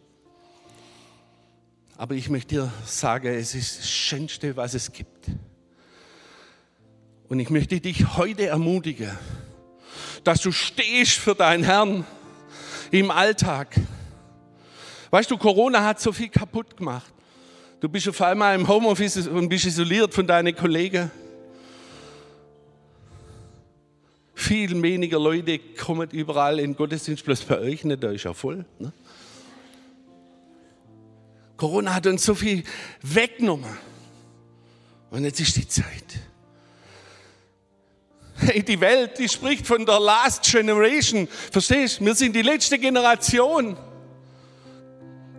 Aber 1.96 2.16
ich 2.16 2.28
möchte 2.28 2.56
dir 2.56 2.74
sagen, 2.88 3.28
es 3.28 3.54
ist 3.54 3.82
das 3.82 3.92
Schönste, 3.92 4.58
was 4.58 4.74
es 4.74 4.92
gibt. 4.92 5.28
Und 7.30 7.40
ich 7.40 7.52
möchte 7.52 7.80
dich 7.80 8.18
heute 8.18 8.48
ermutigen, 8.48 9.12
dass 10.26 10.42
du 10.42 10.52
stehst 10.52 11.14
für 11.14 11.36
deinen 11.36 11.64
Herrn 11.64 12.04
im 12.92 13.12
Alltag. 13.12 13.76
Weißt 15.12 15.32
du, 15.32 15.38
Corona 15.38 15.84
hat 15.86 16.02
so 16.02 16.12
viel 16.12 16.30
kaputt 16.30 16.76
gemacht. 16.76 17.14
Du 17.80 17.88
bist 17.88 18.10
auf 18.10 18.20
einmal 18.22 18.56
im 18.56 18.68
Homeoffice 18.68 19.28
und 19.28 19.48
bist 19.48 19.66
isoliert 19.66 20.14
von 20.14 20.26
deinen 20.26 20.56
Kollegen. 20.56 21.12
Viel 24.34 24.82
weniger 24.82 25.20
Leute 25.20 25.60
kommen 25.60 26.10
überall 26.10 26.60
in 26.60 26.76
Gottesdienst, 26.76 27.24
bloß 27.24 27.42
bei 27.42 27.60
euch 27.60 27.84
nicht, 27.84 28.04
da 28.04 28.12
ist 28.12 28.24
ja 28.24 28.34
voll. 28.34 28.66
Ne? 28.80 28.92
Corona 31.56 31.94
hat 31.94 32.08
uns 32.08 32.26
so 32.26 32.36
viel 32.36 32.64
weggenommen. 33.02 33.78
Und 35.12 35.24
jetzt 35.24 35.40
ist 35.40 35.56
die 35.56 35.68
Zeit. 35.68 36.20
Hey, 38.46 38.64
die 38.68 38.80
Welt, 38.80 39.18
die 39.18 39.28
spricht 39.28 39.66
von 39.66 39.86
der 39.86 40.00
Last 40.00 40.44
Generation. 40.44 41.28
Verstehst? 41.28 42.04
Wir 42.04 42.16
sind 42.16 42.36
die 42.36 42.42
letzte 42.42 42.78
Generation. 42.78 43.78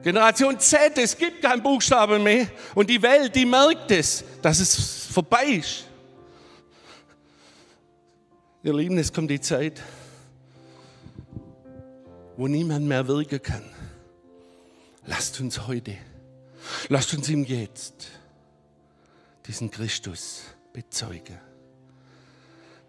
Generation 0.03 0.59
Z, 0.59 0.99
es 0.99 1.17
gibt 1.17 1.43
keinen 1.43 1.63
Buchstaben 1.63 2.23
mehr. 2.23 2.49
Und 2.75 2.91
die 2.91 3.01
Welt, 3.03 3.35
die 3.35 3.45
merkt 3.45 3.91
es, 3.91 4.25
dass 4.43 4.61
es 4.61 5.07
vorbei 5.07 5.47
ist. 5.47 5.85
Ihr 8.63 8.75
Lieben, 8.75 8.99
es 8.99 9.13
kommt 9.13 9.31
die 9.31 9.41
Zeit, 9.41 9.83
wo 12.37 12.49
niemand 12.49 12.87
mehr 12.87 13.07
wirken 13.07 13.43
kann. 13.43 13.65
Lasst 15.07 15.41
uns 15.41 15.69
heute, 15.69 15.97
lasst 16.89 17.15
uns 17.15 17.29
ihm 17.29 17.45
jetzt 17.45 18.09
diesen 19.47 19.71
Christus 19.71 20.43
bezeugen. 20.73 21.39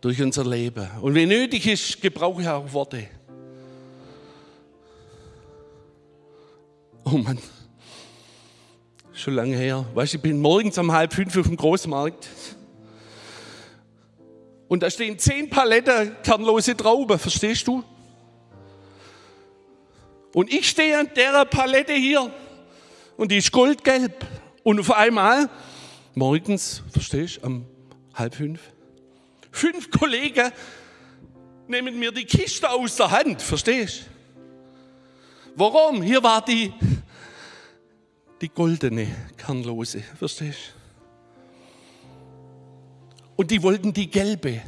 Durch 0.01 0.21
unser 0.21 0.45
Leben. 0.45 0.87
Und 1.01 1.15
wenn 1.15 1.29
nötig 1.29 1.65
ist, 1.67 2.01
gebrauche 2.01 2.41
ich 2.41 2.47
auch 2.47 2.71
Worte. 2.71 3.07
Oh 7.03 7.17
Mann, 7.17 7.39
schon 9.13 9.33
lange 9.33 9.55
her. 9.55 9.85
Weißt 9.93 10.13
du, 10.13 10.17
ich 10.17 10.21
bin 10.21 10.39
morgens 10.39 10.77
um 10.77 10.91
halb 10.91 11.13
fünf 11.13 11.35
auf 11.37 11.47
dem 11.47 11.55
Großmarkt. 11.55 12.27
Und 14.67 14.83
da 14.83 14.89
stehen 14.89 15.17
zehn 15.17 15.49
Paletten 15.49 16.15
kernlose 16.23 16.75
Trauben, 16.75 17.17
verstehst 17.17 17.67
du? 17.67 17.83
Und 20.33 20.53
ich 20.53 20.69
stehe 20.69 20.99
an 20.99 21.09
der 21.15 21.45
Palette 21.45 21.93
hier 21.93 22.31
und 23.15 23.31
die 23.31 23.37
ist 23.37 23.51
goldgelb. 23.51 24.25
Und 24.63 24.79
auf 24.81 24.91
einmal, 24.91 25.49
morgens, 26.13 26.83
verstehst 26.91 27.37
du, 27.37 27.47
um 27.47 27.65
halb 28.13 28.35
fünf, 28.35 28.59
fünf 29.51 29.89
Kollegen 29.91 30.51
nehmen 31.67 31.97
mir 31.99 32.11
die 32.11 32.25
Kiste 32.25 32.69
aus 32.69 32.95
der 32.95 33.11
Hand, 33.11 33.41
verstehst? 33.41 34.05
Warum? 35.55 36.01
Hier 36.01 36.21
war 36.21 36.43
die, 36.43 36.73
die 38.41 38.49
goldene 38.49 39.07
Kernlose, 39.37 40.01
verstehst? 40.01 40.75
Und 43.35 43.51
die 43.51 43.61
wollten 43.61 43.93
die 43.93 44.09
gelbe. 44.09 44.61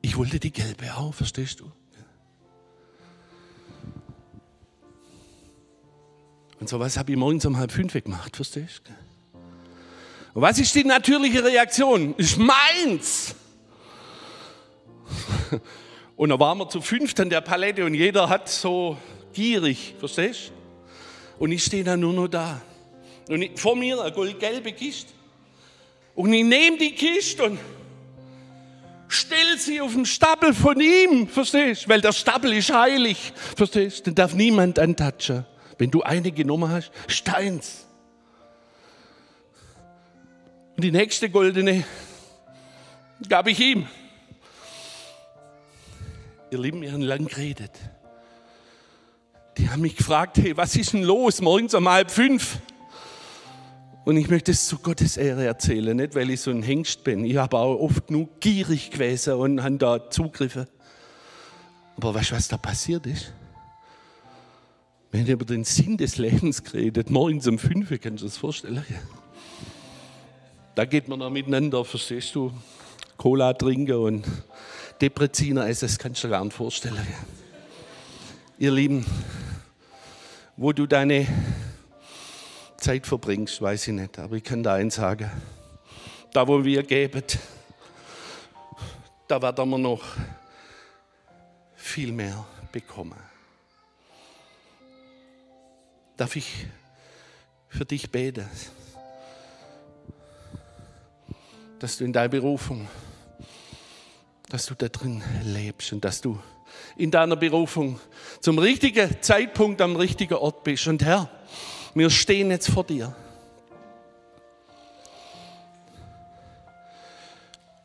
Ich 0.00 0.16
wollte 0.16 0.40
die 0.40 0.52
gelbe 0.52 0.94
auch, 0.96 1.14
verstehst 1.14 1.60
du? 1.60 1.70
Und 6.60 6.68
sowas 6.68 6.96
habe 6.96 7.12
ich 7.12 7.18
morgens 7.18 7.44
um 7.44 7.56
halb 7.56 7.72
fünf 7.72 7.92
gemacht, 7.92 8.36
verstehst 8.36 8.82
du? 8.86 8.92
Und 10.34 10.42
was 10.42 10.58
ist 10.58 10.74
die 10.74 10.84
natürliche 10.84 11.44
Reaktion? 11.44 12.14
Ist 12.16 12.38
meins. 12.38 13.34
Und 16.16 16.28
dann 16.30 16.40
waren 16.40 16.58
wir 16.58 16.68
zu 16.68 16.80
fünft 16.80 17.20
an 17.20 17.30
der 17.30 17.40
Palette 17.40 17.84
und 17.84 17.94
jeder 17.94 18.28
hat 18.28 18.48
so 18.48 18.96
gierig, 19.32 19.94
verstehst? 19.98 20.52
Und 21.38 21.52
ich 21.52 21.64
stehe 21.64 21.84
da 21.84 21.96
nur 21.96 22.12
noch 22.12 22.28
da. 22.28 22.60
Und 23.28 23.42
ich, 23.42 23.60
vor 23.60 23.76
mir 23.76 24.00
eine 24.00 24.12
goldgelbe 24.12 24.72
Kiste. 24.72 25.12
Und 26.14 26.32
ich 26.32 26.44
nehme 26.44 26.78
die 26.78 26.94
Kiste 26.94 27.44
und 27.44 27.58
stell 29.08 29.58
sie 29.58 29.80
auf 29.80 29.92
den 29.92 30.06
Stapel 30.06 30.54
von 30.54 30.80
ihm, 30.80 31.28
verstehst? 31.28 31.88
Weil 31.88 32.00
der 32.00 32.12
Stapel 32.12 32.52
ist 32.52 32.72
heilig, 32.72 33.32
verstehst? 33.56 34.06
Den 34.06 34.14
darf 34.14 34.34
niemand 34.34 34.78
antatschen. 34.78 35.44
Wenn 35.78 35.90
du 35.90 36.02
eine 36.02 36.30
genommen 36.30 36.70
hast, 36.70 36.92
steins. 37.08 37.86
Und 40.76 40.84
die 40.84 40.90
nächste 40.90 41.28
goldene 41.28 41.84
gab 43.28 43.46
ich 43.46 43.60
ihm. 43.60 43.86
Ihr 46.50 46.58
Lieben, 46.58 46.82
wir 46.82 46.92
haben 46.92 47.02
lang 47.02 47.26
geredet. 47.26 47.72
Die 49.58 49.68
haben 49.68 49.82
mich 49.82 49.96
gefragt, 49.96 50.38
hey, 50.38 50.56
was 50.56 50.76
ist 50.76 50.92
denn 50.92 51.02
los 51.02 51.40
morgens 51.40 51.74
um 51.74 51.88
halb 51.88 52.10
fünf? 52.10 52.58
Und 54.04 54.16
ich 54.16 54.28
möchte 54.28 54.50
es 54.50 54.66
zu 54.66 54.78
Gottes 54.78 55.16
Ehre 55.16 55.44
erzählen, 55.44 55.96
nicht 55.96 56.14
weil 56.14 56.30
ich 56.30 56.40
so 56.40 56.50
ein 56.50 56.62
Hengst 56.62 57.04
bin. 57.04 57.24
Ich 57.24 57.36
habe 57.36 57.56
auch 57.56 57.78
oft 57.78 58.10
nur 58.10 58.28
gierig 58.40 58.90
gewesen 58.90 59.34
und 59.34 59.62
habe 59.62 59.76
da 59.76 60.10
Zugriffe. 60.10 60.66
Aber 61.96 62.14
weißt 62.14 62.32
du, 62.32 62.34
was 62.34 62.48
da 62.48 62.56
passiert 62.56 63.06
ist? 63.06 63.32
Wir 65.12 65.20
haben 65.20 65.28
über 65.28 65.44
den 65.44 65.64
Sinn 65.64 65.98
des 65.98 66.16
Lebens 66.16 66.64
geredet, 66.64 67.10
morgens 67.10 67.46
um 67.46 67.58
fünf, 67.58 67.90
kannst 68.00 68.22
du 68.22 68.26
das 68.26 68.38
vorstellen? 68.38 68.84
Da 70.74 70.86
geht 70.86 71.06
man 71.06 71.18
noch 71.18 71.28
miteinander, 71.28 71.84
verstehst 71.84 72.34
du? 72.34 72.50
Cola 73.18 73.52
trinken 73.52 73.96
und 73.96 74.24
Depreziner 75.02 75.68
essen, 75.68 75.86
das 75.86 75.98
kannst 75.98 76.24
du 76.24 76.28
dir 76.28 76.32
gar 76.32 76.44
nicht 76.44 76.56
vorstellen. 76.56 77.06
Ihr 78.58 78.72
Lieben, 78.72 79.04
wo 80.56 80.72
du 80.72 80.86
deine 80.86 81.26
Zeit 82.78 83.06
verbringst, 83.06 83.60
weiß 83.60 83.88
ich 83.88 83.94
nicht, 83.94 84.18
aber 84.18 84.36
ich 84.36 84.44
kann 84.44 84.62
da 84.62 84.74
eins 84.74 84.94
sagen. 84.94 85.30
Da, 86.32 86.48
wo 86.48 86.64
wir 86.64 86.82
geben, 86.84 87.22
da 89.28 89.42
werden 89.42 89.68
wir 89.68 89.78
noch 89.78 90.02
viel 91.74 92.12
mehr 92.12 92.46
bekommen. 92.70 93.18
Darf 96.16 96.34
ich 96.36 96.66
für 97.68 97.84
dich 97.84 98.10
beten, 98.10 98.48
dass 101.82 101.98
du 101.98 102.04
in 102.04 102.12
deiner 102.12 102.28
Berufung 102.28 102.88
dass 104.52 104.66
du 104.66 104.74
da 104.74 104.88
drin 104.88 105.22
lebst 105.44 105.94
und 105.94 106.04
dass 106.04 106.20
du 106.20 106.38
in 106.94 107.10
deiner 107.10 107.36
Berufung 107.36 107.98
zum 108.40 108.58
richtigen 108.58 109.16
Zeitpunkt 109.22 109.80
am 109.80 109.96
richtigen 109.96 110.34
Ort 110.34 110.62
bist. 110.62 110.86
Und 110.88 111.02
Herr, 111.02 111.30
wir 111.94 112.10
stehen 112.10 112.50
jetzt 112.50 112.68
vor 112.68 112.84
dir. 112.84 113.16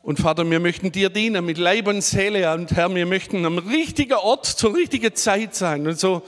Und 0.02 0.20
Vater, 0.20 0.48
wir 0.48 0.60
möchten 0.60 0.92
dir 0.92 1.08
dienen 1.08 1.46
mit 1.46 1.56
Leib 1.56 1.86
und 1.86 2.02
Seele. 2.02 2.52
Und 2.52 2.70
Herr, 2.72 2.94
wir 2.94 3.06
möchten 3.06 3.46
am 3.46 3.56
richtigen 3.56 4.18
Ort 4.18 4.44
zur 4.44 4.74
richtigen 4.74 5.14
Zeit 5.14 5.54
sein. 5.54 5.86
Und 5.86 5.98
so 5.98 6.22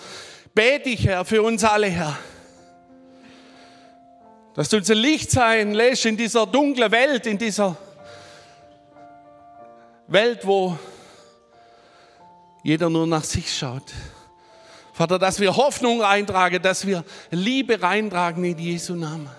bete 0.55 0.89
ich, 0.89 1.07
Herr, 1.07 1.27
für 1.27 1.43
uns 1.43 1.65
alle, 1.65 1.89
Herr. 1.89 2.19
Dass 4.55 4.69
du 4.69 4.79
unser 4.79 4.95
Licht 4.95 5.31
sein 5.31 5.75
lässt 5.75 6.07
in 6.07 6.17
dieser 6.17 6.47
dunklen 6.47 6.91
Welt, 6.91 7.27
in 7.27 7.39
dieser 7.39 7.77
Welt, 10.09 10.45
wo 10.45 10.77
jeder 12.63 12.91
nur 12.91 13.07
nach 13.07 13.25
sich 13.25 13.57
schaut. 13.57 13.93
Vater, 14.93 15.19
dass 15.19 15.41
wir 15.41 15.57
Hoffnung 15.57 16.03
reintragen, 16.03 16.61
dass 16.61 16.87
wir 16.87 17.05
Liebe 17.31 17.81
reintragen 17.81 18.45
in 18.45 18.59
Jesu 18.59 18.95
Namen. 18.95 19.31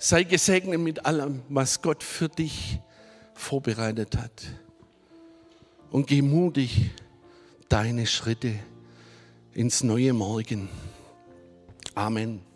Sei 0.00 0.24
gesegnet 0.24 0.80
mit 0.80 1.04
allem, 1.04 1.42
was 1.48 1.82
Gott 1.82 2.02
für 2.02 2.28
dich 2.28 2.78
vorbereitet 3.34 4.16
hat. 4.16 4.46
Und 5.90 6.06
geh 6.06 6.22
mutig 6.22 6.90
deine 7.68 8.06
Schritte 8.06 8.54
ins 9.52 9.82
neue 9.82 10.12
Morgen. 10.12 10.68
Amen. 11.98 12.47